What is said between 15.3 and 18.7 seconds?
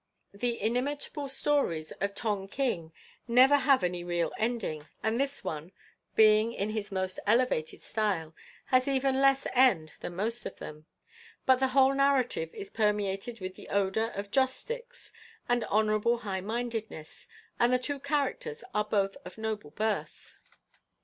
and honourable high mindedness, and the two characters